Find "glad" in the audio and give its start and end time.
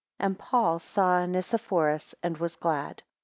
2.55-3.03